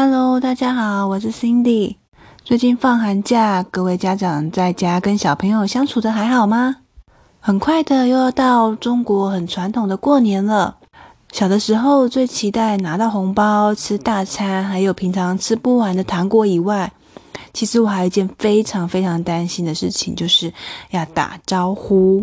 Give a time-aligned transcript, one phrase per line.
[0.00, 1.96] Hello，大家好，我是 Cindy。
[2.44, 6.76] 最近放寒假，各位家长在家跟小朋友相处的还好吗？
[7.40, 10.76] 很快的又要到中国很传统的过年了。
[11.32, 16.92] 小的时候最期待拿到红包、吃大餐，还有平常吃不完的糖果以外，
[17.52, 20.52] 其实我还有一件非常非常担心的事情，就是
[20.90, 22.22] 要打招呼。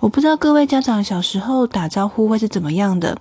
[0.00, 3.16] 我不知道各位家长小时候打招呼会是怎么样的，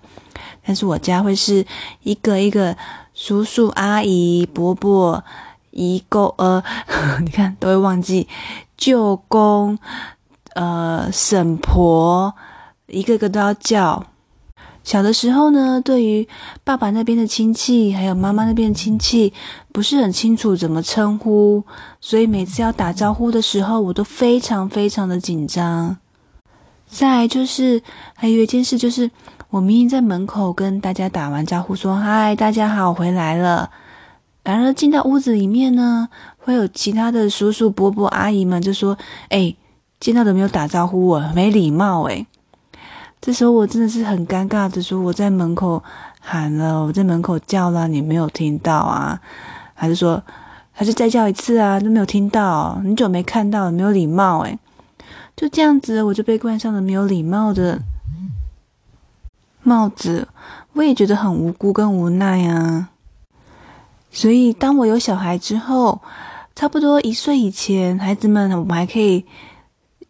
[0.65, 1.63] 但是我家会是
[2.01, 2.75] 一个一个
[3.23, 5.23] 叔叔、阿姨、伯伯、
[5.69, 6.63] 姨公，呃，
[7.21, 8.27] 你看都会忘记
[8.75, 9.77] 舅公，
[10.55, 12.33] 呃，婶婆，
[12.87, 14.03] 一个个都要叫。
[14.83, 16.27] 小的时候呢，对于
[16.63, 19.31] 爸爸那边的亲戚，还有妈妈那边的亲戚，
[19.71, 21.63] 不是很清楚怎么称呼，
[21.99, 25.95] 所以每次要打招呼的时候，我都非常非常的紧张。
[26.87, 27.83] 再就是
[28.15, 29.09] 还有一件事，就是
[29.51, 33.69] 我明明在门口跟大家打完招呼，说“嗨，大家好，我回来了”，
[34.45, 39.53] 然而进到屋子里面呢，会有其他的叔叔、伯伯、阿姨们就说：“哎，
[39.99, 42.25] 见到都没有打招呼，我没礼貌。”哎。
[43.19, 45.83] 这时候我真的是很尴尬的说，我在门口
[46.21, 49.19] 喊了，我在门口叫了，你没有听到啊？
[49.73, 50.23] 还是说，
[50.71, 51.77] 还是再叫一次啊？
[51.77, 54.57] 都没有听到，很久没看到，没有礼貌诶。
[55.35, 57.81] 就这样子，我就被冠上了没有礼貌的
[59.63, 60.27] 帽子，
[60.73, 62.89] 我也觉得很无辜跟无奈啊。
[64.11, 66.01] 所以当我有小孩之后，
[66.55, 69.25] 差不多一岁以前，孩子们我们还可以。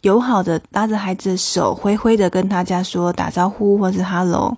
[0.01, 4.57] 友好的拉着孩子的手，挥挥的跟大家说打招呼或是 hello。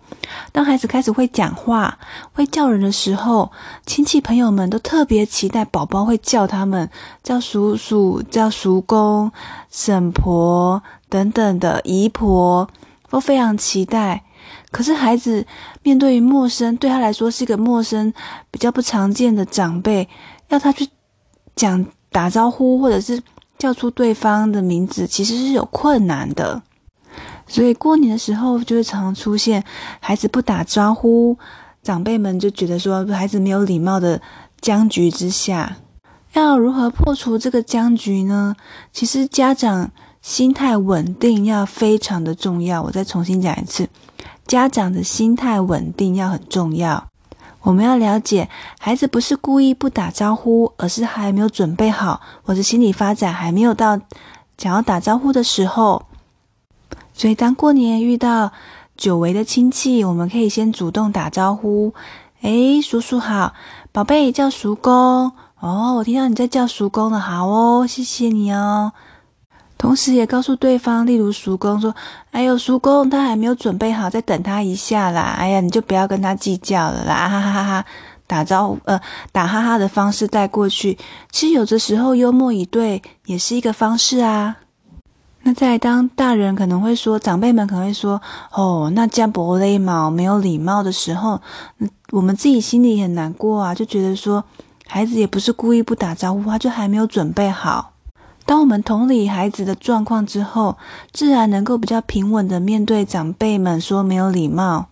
[0.54, 2.00] 当孩子开始会讲话、
[2.32, 3.52] 会叫人的时候，
[3.86, 6.90] 亲戚朋友们都特别期待宝宝会叫他们，
[7.22, 9.30] 叫叔叔、叫叔公、
[9.70, 12.70] 婶婆等等的姨婆，
[13.10, 14.24] 都非常期待。
[14.72, 15.46] 可是孩子
[15.82, 18.14] 面对于陌生，对他来说是一个陌生、
[18.52, 20.08] 比较不常见的长辈，
[20.50, 20.88] 要他去
[21.56, 23.22] 讲打招呼或者是。
[23.56, 26.62] 叫出对方的名字其实是有困难的，
[27.48, 29.64] 所以过年的时候就会常常出现
[30.02, 31.38] 孩子不打招呼，
[31.82, 34.22] 长辈们就觉得说孩子没有礼貌的
[34.60, 35.78] 僵局之下，
[36.34, 38.54] 要如何破除这个僵局呢？
[38.92, 39.90] 其实家长
[40.22, 42.84] 心态稳定要非常的重要。
[42.84, 43.88] 我再重新讲一次，
[44.46, 47.08] 家长的心态稳定要很重要。
[47.62, 53.98] 我们要了解，孩子不是故意不打招呼，而是还没有准备好，或者心理发展还没有到
[54.58, 56.04] 想要打招呼的时候。
[57.14, 58.52] 所以，当过年遇到
[58.98, 61.94] 久违的亲戚，我们可以先主动打招呼
[62.42, 63.54] ：“诶，叔叔好，
[63.94, 65.32] 宝贝叫叔公
[65.62, 68.92] 哦，我听到你在叫叔公了，好哦，谢谢你哦。”
[69.84, 71.94] 同时也告诉对方，例如叔公说
[72.32, 75.36] ：“哎呦，叔公他还没有准备好，再等他一下啦。
[75.38, 77.86] 哎呀，你就不要跟他计较了啦，哈哈哈哈！
[78.26, 78.98] 打招呼，呃，
[79.34, 80.98] 打哈哈的方式带过去。
[81.34, 84.56] 其实有的时候幽默以对也是一个方式啊。
[85.42, 88.22] 那在当大人可能会说，长辈们可能会说：
[88.54, 91.42] 哦，那这样不礼貌，没有礼貌的时候，
[92.12, 94.46] 我们自己心里很难过啊，就觉得说，
[94.88, 97.90] 孩子也不是故意不打招呼，他就还没有准备好。”
[98.46, 100.78] 当我们同理孩子的状况之后，
[101.12, 104.88] 自然能够比较平稳的面对长辈们说没有礼貌。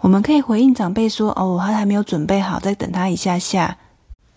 [0.00, 3.76] 我们可以回应长辈说：“哦，他还没有准备好，再等他一下下。”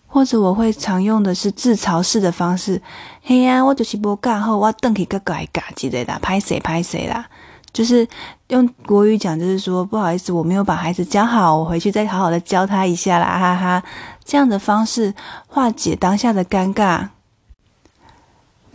[0.06, 2.80] 或者我会常用的是自嘲式的方式
[3.22, 7.26] ：“嘿呀、我就是不干后，我等起个改嘎之类的，拍谁拍谁啦。”
[7.74, 8.06] 就是
[8.46, 13.82] 用国语讲，就是说不好意思，我没有把孩子教好，我回去再好好的教他一下啦，哈哈。
[14.24, 15.12] 这样的方式
[15.48, 17.08] 化解当下的尴尬。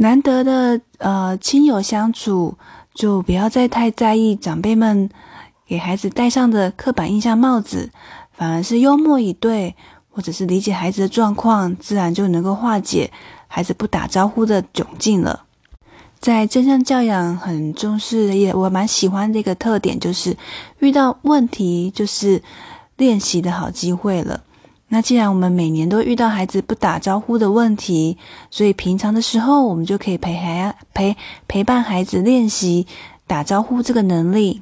[0.02, 2.58] 难得的呃亲友相处，
[2.94, 5.10] 就不要再太在意长辈们
[5.68, 7.92] 给孩子戴上的刻板印象帽子，
[8.32, 9.76] 反而是幽默以对，
[10.10, 13.12] 或者是理解孩子的状况，自然就能够化解
[13.48, 15.44] 孩子不打招呼的窘境了。
[16.22, 20.38] 在正向教养很重视，也我蛮喜欢的一个特点，就是
[20.80, 22.42] 遇到问题就是
[22.96, 24.44] 练习的好机会了。
[24.90, 28.18] 那既然我们每年都遇到孩子不打招呼的问题，
[28.50, 31.16] 所以平常的时候我们就可以陪孩陪
[31.48, 32.88] 陪伴孩子练习
[33.28, 34.62] 打招呼这个能力。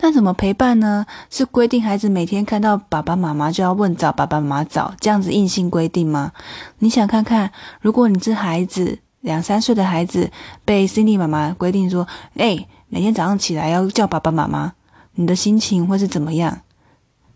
[0.00, 1.04] 那怎么陪伴呢？
[1.30, 6.32] 是规定孩子每天看到爸爸妈妈就要问早，爸爸妈妈早，这样子硬性规定吗？
[6.78, 7.50] 你想看看，
[7.80, 10.30] 如果你是孩子两三岁的孩子，
[10.64, 14.72] 被 Cindy 妈妈规定说，哎，每天早上起来要叫爸爸妈妈，
[15.14, 16.60] 你的心情会是怎么样？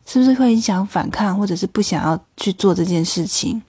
[0.09, 3.61] 是不是会想反抗，或者是不想要去做这件事情？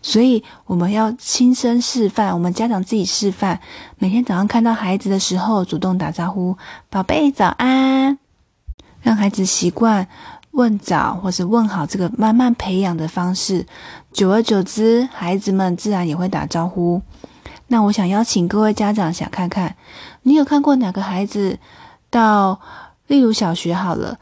[0.00, 3.60] 所以我们要亲身示范，我们家长自己示范，
[3.98, 6.56] 每天早上看到孩子的时候，主动打招呼
[6.88, 8.18] ：“宝贝，早安。”
[9.02, 10.08] 让孩子习惯
[10.52, 13.66] 问早或是问好这个慢慢培养的方式，
[14.14, 17.02] 久而久之，孩子们自然也会打招呼。
[17.66, 19.76] 那我想邀请各位家长想看看，
[20.22, 21.58] 你有看过哪个孩子
[22.08, 22.58] 到，
[23.08, 24.18] 例如小学好了，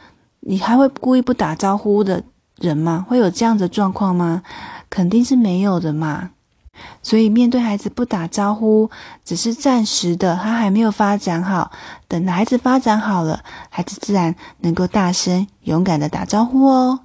[0.49, 2.25] 你还会故意不打招呼的
[2.57, 3.05] 人吗？
[3.07, 4.43] 会有这样的状况吗？
[4.89, 6.31] 肯定是没有的嘛。
[7.03, 8.89] 所以面对孩子不打招呼，
[9.23, 11.71] 只是暂时的，他还没有发展好。
[12.09, 17.01] 等孩子发展好了，孩子自然能够大声勇敢的打招呼哦。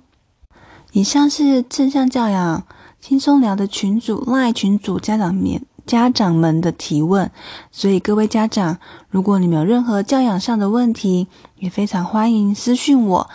[0.94, 2.64] 以上是正向教养
[3.02, 5.66] 轻松聊的群组 LINE 群组家长面。
[5.86, 7.30] 家长们的提问，
[7.72, 8.78] 所以各位家长，
[9.10, 11.28] 如果你们有任何教养上的问题，
[11.58, 13.30] 也非常欢迎私讯我，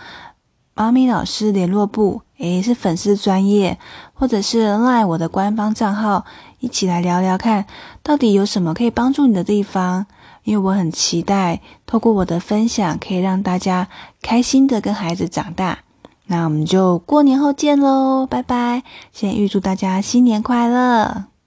[0.74, 3.78] 妈咪老师联络簿，诶，是粉丝专业，
[4.14, 6.24] 或者是 LINE 我的官方账号，
[6.60, 7.66] 一起来聊聊看，
[8.02, 10.06] 到底有什么可以帮助你的地方？
[10.44, 13.88] 因为我很期待透过我的分享，可以让大家
[14.22, 15.80] 开心的跟孩子长大。
[16.30, 18.82] 那我们就过年后见喽，拜拜！
[19.12, 21.37] 先预祝大家新年快乐。